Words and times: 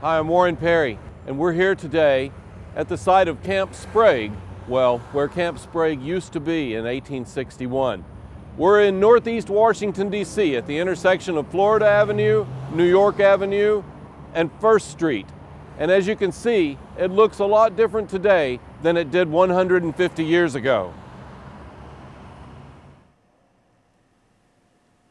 Hi, 0.00 0.16
I'm 0.16 0.28
Warren 0.28 0.54
Perry, 0.54 0.96
and 1.26 1.40
we're 1.40 1.52
here 1.52 1.74
today 1.74 2.30
at 2.76 2.88
the 2.88 2.96
site 2.96 3.26
of 3.26 3.42
Camp 3.42 3.74
Sprague, 3.74 4.30
well, 4.68 4.98
where 5.10 5.26
Camp 5.26 5.58
Sprague 5.58 6.00
used 6.00 6.32
to 6.34 6.38
be 6.38 6.74
in 6.74 6.84
1861. 6.84 8.04
We're 8.56 8.82
in 8.82 9.00
Northeast 9.00 9.50
Washington, 9.50 10.08
D.C., 10.08 10.54
at 10.54 10.68
the 10.68 10.78
intersection 10.78 11.36
of 11.36 11.48
Florida 11.48 11.86
Avenue, 11.88 12.46
New 12.72 12.84
York 12.84 13.18
Avenue, 13.18 13.82
and 14.34 14.52
First 14.60 14.92
Street. 14.92 15.26
And 15.80 15.90
as 15.90 16.06
you 16.06 16.14
can 16.14 16.30
see, 16.30 16.78
it 16.96 17.10
looks 17.10 17.40
a 17.40 17.46
lot 17.46 17.74
different 17.74 18.08
today 18.08 18.60
than 18.82 18.96
it 18.96 19.10
did 19.10 19.28
150 19.28 20.24
years 20.24 20.54
ago. 20.54 20.94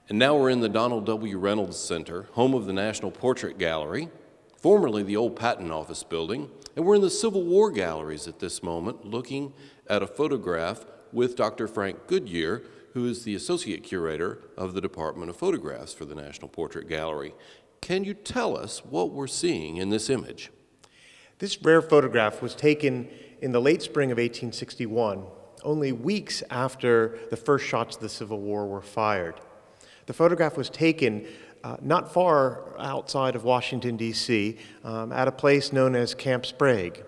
And 0.08 0.17
now 0.17 0.38
we're 0.38 0.49
in 0.49 0.62
the 0.62 0.70
Donald 0.70 1.05
W. 1.08 1.38
Reynolds 1.38 1.77
Center, 1.77 2.30
home 2.31 2.54
of 2.54 2.66
the 2.66 2.73
National 2.73 3.12
Portrait 3.12 3.58
Gallery, 3.58 4.08
formerly 4.57 5.03
the 5.03 5.16
old 5.16 5.35
Patent 5.35 5.71
Office 5.71 6.03
building. 6.03 6.49
And 6.75 6.85
we're 6.85 6.95
in 6.95 7.02
the 7.02 7.09
Civil 7.09 7.43
War 7.43 7.71
galleries 7.71 8.27
at 8.27 8.39
this 8.39 8.61
moment, 8.61 9.05
looking 9.05 9.53
at 9.88 10.03
a 10.03 10.07
photograph 10.07 10.85
with 11.13 11.35
Dr. 11.35 11.67
Frank 11.67 12.07
Goodyear, 12.07 12.63
who 12.93 13.05
is 13.05 13.23
the 13.23 13.35
Associate 13.35 13.83
Curator 13.83 14.39
of 14.57 14.73
the 14.73 14.81
Department 14.81 15.30
of 15.30 15.38
Photographs 15.38 15.93
for 15.93 16.05
the 16.05 16.16
National 16.16 16.49
Portrait 16.49 16.88
Gallery. 16.88 17.33
Can 17.81 18.03
you 18.03 18.13
tell 18.13 18.57
us 18.57 18.83
what 18.83 19.11
we're 19.11 19.27
seeing 19.27 19.77
in 19.77 19.89
this 19.89 20.09
image? 20.09 20.52
This 21.39 21.61
rare 21.61 21.81
photograph 21.81 22.41
was 22.41 22.55
taken 22.55 23.08
in 23.41 23.52
the 23.52 23.61
late 23.61 23.83
spring 23.83 24.11
of 24.11 24.17
1861, 24.17 25.23
only 25.64 25.92
weeks 25.92 26.42
after 26.49 27.19
the 27.30 27.38
first 27.38 27.66
shots 27.66 27.95
of 27.95 28.02
the 28.02 28.09
Civil 28.09 28.39
War 28.39 28.67
were 28.67 28.81
fired. 28.81 29.39
The 30.08 30.14
photograph 30.14 30.58
was 30.58 30.69
taken 30.69 31.27
uh, 31.63 31.77
not 31.81 32.13
far 32.13 32.73
outside 32.80 33.36
of 33.36 33.44
Washington, 33.44 33.97
D.C., 33.97 34.58
um, 34.83 35.11
at 35.11 35.27
a 35.27 35.31
place 35.31 35.73
known 35.73 35.95
as 35.95 36.14
Camp 36.14 36.45
Sprague. 36.45 37.03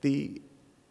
The 0.00 0.40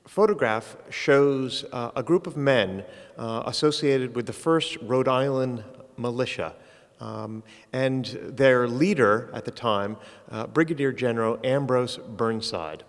photograph 0.08 0.75
shows 0.90 1.66
uh, 1.72 1.92
a 1.95 2.03
group 2.03 2.28
of 2.28 2.38
men 2.38 2.84
uh, 3.17 3.44
associated 3.45 4.16
with 4.16 4.25
the 4.25 4.34
first 4.34 4.78
Rhode 4.81 5.08
Island 5.08 5.64
militia. 5.98 6.56
Um, 7.00 7.44
and 7.73 8.06
their 8.06 8.67
leader 8.67 9.30
at 9.34 9.45
the 9.45 9.52
time, 9.52 9.97
uh, 10.31 10.47
Brigadier 10.47 10.92
General 10.92 11.40
Ambrose 11.44 11.97
Burnside. 11.97 12.84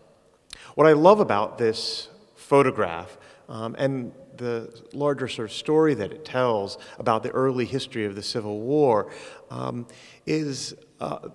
What 0.74 0.86
I 0.86 0.92
love 0.92 1.20
about 1.20 1.58
this 1.58 2.08
photograph 2.34 3.16
um, 3.48 3.74
and 3.78 4.12
the 4.36 4.82
larger 4.92 5.28
sort 5.28 5.50
of 5.50 5.54
story 5.54 5.94
that 5.94 6.12
it 6.12 6.24
tells 6.24 6.78
about 6.98 7.22
the 7.22 7.30
early 7.30 7.64
history 7.64 8.04
of 8.04 8.14
the 8.14 8.22
Civil 8.22 8.60
War 8.60 9.10
um, 9.50 9.86
is 10.26 10.74
uh, 11.00 11.28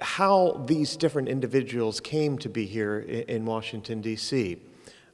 how 0.00 0.64
these 0.66 0.96
different 0.96 1.28
individuals 1.28 2.00
came 2.00 2.38
to 2.38 2.48
be 2.48 2.66
here 2.66 2.98
in, 2.98 3.22
in 3.22 3.44
Washington, 3.46 4.00
D.C. 4.00 4.58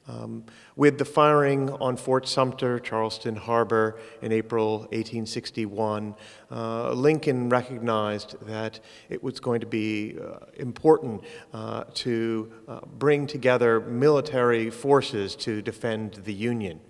Um, 0.05 0.43
with 0.75 0.97
the 0.97 1.05
firing 1.05 1.69
on 1.69 1.95
Fort 1.95 2.27
Sumter, 2.27 2.77
Charleston 2.77 3.37
Harbor 3.37 3.99
in 4.21 4.33
April 4.33 4.79
1861, 4.79 6.15
uh, 6.51 6.91
Lincoln 6.91 7.47
recognized 7.47 8.35
that 8.45 8.81
it 9.09 9.23
was 9.23 9.39
going 9.39 9.61
to 9.61 9.65
be 9.65 10.17
uh, 10.19 10.39
important 10.55 11.23
uh, 11.53 11.85
to 11.93 12.51
uh, 12.67 12.81
bring 12.97 13.27
together 13.27 13.79
military 13.79 14.69
forces 14.69 15.37
to 15.37 15.61
defend 15.61 16.15
the 16.25 16.33
Union. 16.33 16.81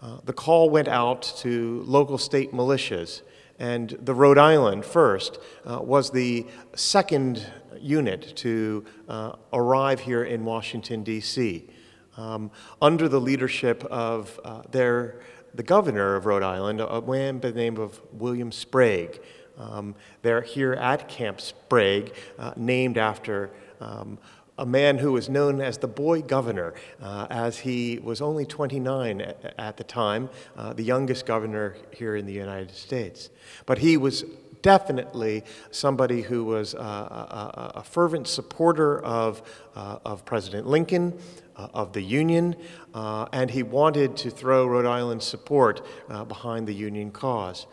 Uh, 0.00 0.18
the 0.24 0.32
call 0.32 0.70
went 0.70 0.88
out 0.88 1.22
to 1.38 1.84
local 1.86 2.18
state 2.18 2.52
militias, 2.52 3.22
and 3.60 3.96
the 4.02 4.12
Rhode 4.12 4.38
Island 4.38 4.84
first 4.84 5.38
uh, 5.64 5.78
was 5.80 6.10
the 6.10 6.46
second 6.74 7.46
unit 7.78 8.34
to 8.36 8.84
arrive 9.52 10.00
here 10.00 10.24
in 10.24 10.44
Washington, 10.44 11.04
D.C 11.04 11.68
um, 12.16 12.50
under 12.80 13.08
the 13.08 13.20
leadership 13.20 13.84
of 13.84 14.38
uh, 14.44 14.62
their, 14.70 15.20
the 15.54 15.62
governor 15.62 16.16
of 16.16 16.26
Rhode 16.26 16.42
Island, 16.42 16.80
a 16.80 17.00
man 17.00 17.38
by 17.38 17.50
the 17.50 17.58
name 17.58 17.78
of 17.78 18.00
William 18.12 18.52
Sprague. 18.52 19.20
Um, 19.58 19.94
they're 20.22 20.42
here 20.42 20.72
at 20.74 21.08
Camp 21.08 21.40
Sprague, 21.40 22.14
uh, 22.38 22.52
named 22.56 22.98
after 22.98 23.50
um, 23.80 24.18
a 24.58 24.66
man 24.66 24.98
who 24.98 25.12
was 25.12 25.28
known 25.28 25.60
as 25.60 25.78
the 25.78 25.88
boy 25.88 26.22
governor, 26.22 26.74
uh, 27.02 27.26
as 27.30 27.58
he 27.58 27.98
was 28.02 28.20
only 28.20 28.46
29 28.46 29.20
at, 29.20 29.54
at 29.58 29.76
the 29.76 29.84
time, 29.84 30.30
uh, 30.56 30.72
the 30.72 30.82
youngest 30.82 31.26
governor 31.26 31.76
here 31.90 32.16
in 32.16 32.26
the 32.26 32.32
United 32.32 32.70
States. 32.70 33.30
But 33.66 33.78
he 33.78 33.96
was 33.96 34.24
definitely 34.64 35.44
somebody 35.70 36.22
who 36.22 36.42
was 36.42 36.74
uh, 36.74 36.78
a, 36.78 37.72
a, 37.80 37.82
fervent 37.82 38.26
supporter 38.26 38.98
of, 39.04 39.42
uh, 39.76 39.98
of 40.06 40.24
President 40.24 40.66
Lincoln, 40.66 41.12
uh, 41.54 41.68
of 41.74 41.92
the 41.92 42.00
Union, 42.00 42.56
uh, 42.94 43.26
and 43.30 43.50
he 43.50 43.62
wanted 43.62 44.16
to 44.16 44.30
throw 44.30 44.66
Rhode 44.66 44.86
Island's 44.86 45.26
support 45.26 45.86
uh, 46.08 46.24
behind 46.24 46.66
the 46.66 46.72
Union 46.72 47.10
cause. 47.10 47.66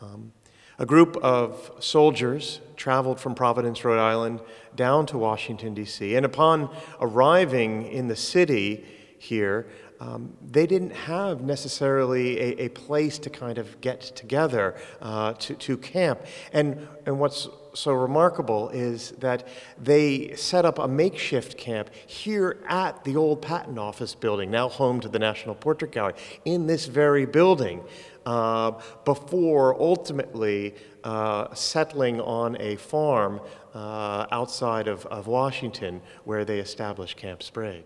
Um, 0.00 0.32
a 0.78 0.86
group 0.86 1.16
of 1.16 1.72
soldiers 1.80 2.60
traveled 2.76 3.18
from 3.18 3.34
Providence, 3.34 3.84
Rhode 3.84 3.98
Island, 3.98 4.40
down 4.76 5.04
to 5.06 5.18
Washington, 5.18 5.74
D.C., 5.74 6.14
and 6.14 6.24
upon 6.24 6.70
arriving 7.00 7.90
in 7.90 8.06
the 8.06 8.14
city 8.14 8.84
here, 9.18 9.66
um, 10.00 10.36
they 10.42 10.66
didn't 10.66 10.90
have 10.90 11.42
necessarily 11.42 12.38
a, 12.38 12.64
a, 12.64 12.68
place 12.68 13.18
to 13.20 13.30
kind 13.30 13.58
of 13.58 13.80
get 13.80 14.00
together 14.00 14.74
uh, 15.00 15.32
to, 15.34 15.54
to 15.54 15.76
camp. 15.78 16.20
And, 16.52 16.86
and 17.06 17.18
what's 17.18 17.48
so 17.72 17.92
remarkable 17.92 18.68
is 18.70 19.12
that 19.12 19.46
they 19.78 20.34
set 20.36 20.64
up 20.64 20.78
a 20.78 20.88
makeshift 20.88 21.56
camp 21.56 21.90
here 22.06 22.58
at 22.68 23.04
the 23.04 23.16
old 23.16 23.42
patent 23.42 23.78
office 23.78 24.14
building, 24.14 24.50
now 24.50 24.68
home 24.68 25.00
to 25.00 25.08
the 25.08 25.18
National 25.18 25.54
Portrait 25.54 25.92
Gallery, 25.92 26.14
in 26.44 26.66
this 26.66 26.86
very 26.86 27.26
building, 27.26 27.82
uh, 28.24 28.72
before 29.04 29.80
ultimately 29.80 30.74
uh, 31.04 31.54
settling 31.54 32.20
on 32.20 32.56
a 32.60 32.76
farm 32.76 33.40
uh, 33.74 34.26
outside 34.32 34.88
of, 34.88 35.06
of 35.06 35.26
Washington 35.26 36.02
where 36.24 36.44
they 36.44 36.58
established 36.58 37.16
Camp 37.16 37.42
Sprague. 37.42 37.84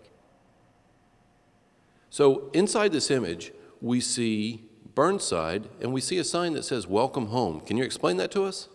So 2.11 2.49
inside 2.51 2.91
this 2.91 3.09
image, 3.09 3.53
we 3.79 4.01
see 4.01 4.65
Burnside 4.95 5.69
and 5.79 5.93
we 5.93 6.01
see 6.01 6.17
a 6.17 6.25
sign 6.25 6.51
that 6.53 6.63
says 6.63 6.85
Welcome 6.85 7.27
Home. 7.27 7.61
Can 7.61 7.77
you 7.77 7.85
explain 7.85 8.17
that 8.17 8.31
to 8.31 8.43
us? 8.43 8.67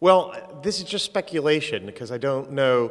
Well, 0.00 0.60
this 0.64 0.78
is 0.78 0.84
just 0.84 1.04
speculation 1.04 1.86
because 1.86 2.10
I 2.10 2.18
don't 2.18 2.50
know 2.50 2.90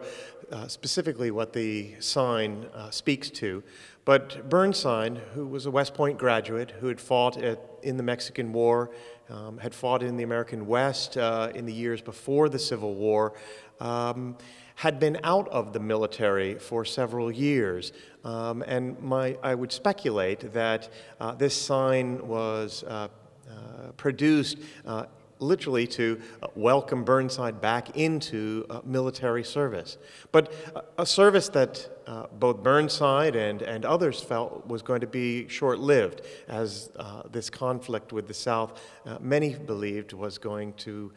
uh, 0.50 0.70
specifically 0.70 1.30
what 1.30 1.52
the 1.52 1.96
sign 2.00 2.68
uh, 2.74 2.90
speaks 2.90 3.30
to. 3.32 3.64
But 4.06 4.50
Burnside, 4.50 5.18
who 5.34 5.46
was 5.46 5.66
a 5.66 5.72
West 5.72 5.94
Point 5.94 6.18
graduate 6.18 6.72
who 6.80 6.88
had 6.88 7.02
fought 7.02 7.36
at, 7.36 7.60
in 7.84 7.98
the 7.98 8.04
Mexican 8.04 8.54
War, 8.54 8.92
um, 9.30 9.58
had 9.58 9.76
fought 9.76 10.04
in 10.04 10.16
the 10.16 10.24
American 10.24 10.68
West 10.68 11.18
uh, 11.18 11.52
in 11.54 11.66
the 11.66 11.74
years 11.74 12.02
before 12.02 12.48
the 12.48 12.60
Civil 12.60 12.96
War, 12.96 13.34
um, 13.82 14.38
had 14.82 15.00
been 15.00 15.20
out 15.24 15.48
of 15.50 15.74
the 15.74 15.80
military 15.80 16.56
for 16.56 16.84
several 16.84 17.32
years. 17.32 17.94
Um, 18.24 18.64
and 18.64 19.00
my, 19.00 19.38
I 19.44 19.54
would 19.54 19.72
speculate 19.72 20.54
that 20.54 20.90
uh, 21.20 21.36
this 21.36 21.54
sign 21.54 22.28
was 22.28 22.84
uh, 22.88 23.08
uh, 23.48 23.92
produced 23.96 24.58
uh, 24.88 25.06
literally 25.38 25.86
to 25.86 26.20
uh, 26.42 26.48
welcome 26.56 27.04
Burnside 27.04 27.62
back 27.62 27.96
into 27.96 28.66
uh, 28.72 28.82
military 28.84 29.44
service. 29.44 30.00
But 30.32 30.52
a 30.98 31.06
service 31.06 31.50
that 31.50 31.88
uh, 32.08 32.26
both 32.40 32.64
Burnside 32.64 33.36
and, 33.36 33.62
and 33.62 33.86
others 33.86 34.20
felt 34.20 34.66
was 34.66 34.82
going 34.82 35.02
to 35.02 35.08
be 35.08 35.48
short 35.48 35.78
lived, 35.78 36.22
as 36.48 36.90
uh, 36.96 37.22
this 37.32 37.52
conflict 37.52 38.14
with 38.14 38.28
the 38.28 38.34
South, 38.34 38.82
uh, 39.06 39.20
many 39.22 39.54
believed, 39.54 40.14
was 40.14 40.40
going 40.40 40.74
to 40.74 41.12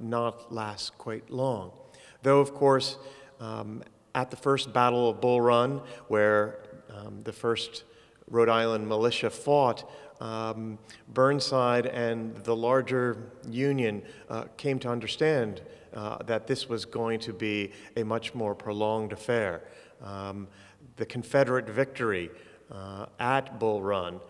not 0.00 0.52
last 0.52 0.98
quite 0.98 1.30
long. 1.30 1.70
Though, 2.22 2.40
of 2.40 2.54
course, 2.54 2.98
um, 3.40 3.82
at 4.14 4.30
the 4.30 4.36
first 4.36 4.72
Battle 4.72 5.10
of 5.10 5.20
Bull 5.20 5.40
Run, 5.40 5.80
where 6.08 6.58
um, 6.90 7.20
the 7.22 7.32
first 7.32 7.84
Rhode 8.30 8.48
Island 8.48 8.88
militia 8.88 9.30
fought, 9.30 9.90
um, 10.20 10.78
Burnside 11.12 11.86
and 11.86 12.34
the 12.44 12.56
larger 12.56 13.30
Union 13.48 14.02
uh, 14.28 14.44
came 14.56 14.78
to 14.80 14.88
understand 14.88 15.60
uh, 15.94 16.22
that 16.24 16.46
this 16.46 16.68
was 16.68 16.84
going 16.84 17.20
to 17.20 17.32
be 17.32 17.72
a 17.96 18.02
much 18.02 18.34
more 18.34 18.54
prolonged 18.54 19.12
affair. 19.12 19.64
Um, 20.02 20.48
the 20.96 21.06
Confederate 21.06 21.68
victory 21.68 22.30
uh, 22.70 23.06
at 23.18 23.58
Bull 23.58 23.82
Run 23.82 24.20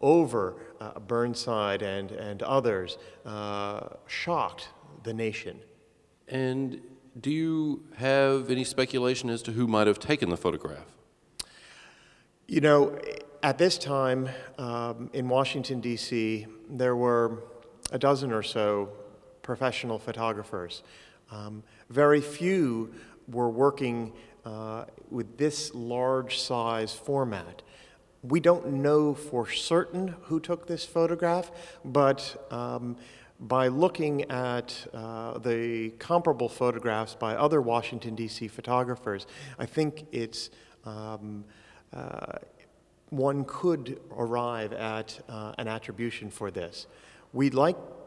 over 0.00 0.56
uh, 0.80 0.98
Burnside 1.00 1.82
and, 1.82 2.10
and 2.10 2.42
others 2.42 2.98
uh, 3.24 3.88
shocked 4.06 4.68
the 5.04 5.14
nation. 5.14 5.58
And 6.28 6.80
do 7.18 7.30
you 7.30 7.82
have 7.96 8.50
any 8.50 8.64
speculation 8.64 9.30
as 9.30 9.42
to 9.42 9.52
who 9.52 9.66
might 9.66 9.86
have 9.86 9.98
taken 9.98 10.28
the 10.28 10.36
photograph? 10.36 10.86
You 12.46 12.60
know, 12.60 12.98
at 13.42 13.58
this 13.58 13.78
time 13.78 14.28
um, 14.58 15.10
in 15.12 15.28
Washington, 15.28 15.80
D.C., 15.80 16.46
there 16.68 16.94
were 16.94 17.44
a 17.90 17.98
dozen 17.98 18.32
or 18.32 18.42
so 18.42 18.90
professional 19.42 19.98
photographers. 19.98 20.82
Um, 21.30 21.62
very 21.88 22.20
few 22.20 22.92
were 23.28 23.48
working 23.48 24.12
uh, 24.44 24.84
with 25.10 25.38
this 25.38 25.74
large 25.74 26.38
size 26.38 26.92
format. 26.92 27.62
We 28.22 28.40
don't 28.40 28.74
know 28.74 29.14
for 29.14 29.48
certain 29.48 30.16
who 30.22 30.40
took 30.40 30.66
this 30.66 30.84
photograph, 30.84 31.50
but 31.84 32.46
um, 32.50 32.96
by 33.40 33.68
looking 33.68 34.22
at 34.30 34.86
uh, 34.94 35.38
the 35.38 35.90
comparable 35.98 36.48
photographs 36.48 37.14
by 37.14 37.34
other 37.34 37.60
Washington, 37.60 38.14
D.C. 38.14 38.48
photographers, 38.48 39.26
I 39.58 39.66
think 39.66 40.06
it's 40.12 40.50
um, 40.84 41.44
uh, 41.92 42.38
one 43.10 43.44
could 43.44 44.00
arrive 44.16 44.72
at 44.72 45.20
uh, 45.28 45.52
an 45.58 45.68
attribution 45.68 46.30
for 46.30 46.50
this. 46.50 46.86
We'd 47.32 47.54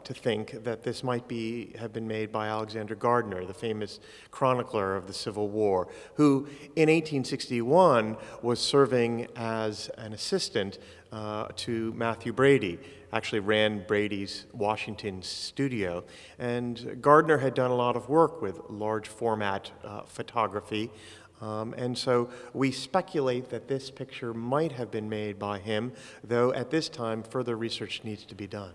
to 0.04 0.14
think 0.14 0.64
that 0.64 0.82
this 0.82 1.02
might 1.02 1.28
be, 1.28 1.74
have 1.78 1.92
been 1.92 2.06
made 2.06 2.32
by 2.32 2.48
Alexander 2.48 2.94
Gardner, 2.94 3.44
the 3.44 3.54
famous 3.54 4.00
chronicler 4.30 4.96
of 4.96 5.06
the 5.06 5.12
Civil 5.12 5.48
War, 5.48 5.88
who 6.14 6.46
in 6.76 6.88
1861 6.88 8.16
was 8.42 8.60
serving 8.60 9.26
as 9.36 9.88
an 9.98 10.12
assistant 10.12 10.78
uh, 11.12 11.48
to 11.56 11.92
Mathew 11.94 12.32
Brady, 12.32 12.78
actually 13.12 13.40
ran 13.40 13.84
Brady's 13.86 14.46
Washington 14.52 15.22
studio. 15.22 16.04
And 16.38 16.98
Gardner 17.00 17.38
had 17.38 17.54
done 17.54 17.70
a 17.70 17.74
lot 17.74 17.96
of 17.96 18.08
work 18.08 18.40
with 18.40 18.60
large 18.68 19.08
format 19.08 19.70
uh, 19.84 20.02
photography. 20.02 20.90
Um, 21.40 21.74
and 21.76 21.96
so 21.96 22.30
we 22.52 22.70
speculate 22.70 23.50
that 23.50 23.66
this 23.66 23.90
picture 23.90 24.34
might 24.34 24.72
have 24.72 24.90
been 24.90 25.08
made 25.08 25.38
by 25.38 25.58
him, 25.58 25.92
though 26.22 26.52
at 26.52 26.70
this 26.70 26.88
time 26.88 27.22
further 27.22 27.56
research 27.56 28.02
needs 28.04 28.24
to 28.26 28.34
be 28.34 28.46
done. 28.46 28.72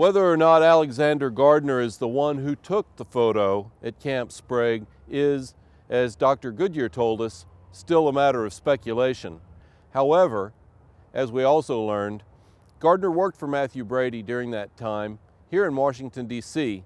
Whether 0.00 0.24
or 0.24 0.38
not 0.38 0.62
Alexander 0.62 1.28
Gardner 1.28 1.78
is 1.78 1.98
the 1.98 2.08
one 2.08 2.38
who 2.38 2.56
took 2.56 2.96
the 2.96 3.04
photo 3.04 3.70
at 3.82 4.00
Camp 4.00 4.32
Sprague 4.32 4.86
is, 5.06 5.54
as 5.90 6.16
Dr. 6.16 6.52
Goodyear 6.52 6.88
told 6.88 7.20
us, 7.20 7.44
still 7.70 8.08
a 8.08 8.12
matter 8.14 8.46
of 8.46 8.54
speculation. 8.54 9.40
However, 9.90 10.54
as 11.12 11.30
we 11.30 11.42
also 11.42 11.82
learned, 11.82 12.22
Gardner 12.78 13.10
worked 13.10 13.38
for 13.38 13.46
Mathew 13.46 13.84
Brady 13.84 14.22
during 14.22 14.52
that 14.52 14.74
time 14.74 15.18
here 15.50 15.66
in 15.66 15.76
Washington, 15.76 16.26
D.C., 16.26 16.82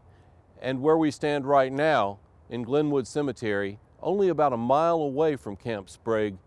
and 0.60 0.82
where 0.82 0.98
we 0.98 1.12
stand 1.12 1.46
right 1.46 1.72
now 1.72 2.18
in 2.50 2.64
Glenwood 2.64 3.06
Cemetery, 3.06 3.78
only 4.02 4.28
about 4.28 4.52
a 4.52 4.56
mile 4.56 5.00
away 5.00 5.36
from 5.36 5.54
Camp 5.54 5.88
Sprague, 5.88 6.38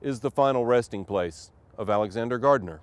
is 0.00 0.20
the 0.20 0.30
final 0.30 0.64
resting 0.64 1.04
place 1.04 1.50
of 1.76 1.90
Alexander 1.90 2.38
Gardner. 2.38 2.80